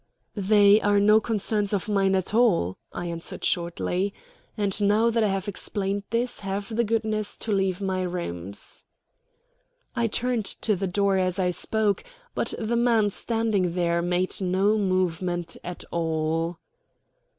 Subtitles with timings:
[0.33, 4.15] "They are no concerns of mine at all," I answered shortly.
[4.57, 8.83] "And now that I have explained this, have the goodness to leave my rooms."
[9.95, 12.03] I turned to the door as I spoke,
[12.33, 16.57] but the man standing there made no movement at all.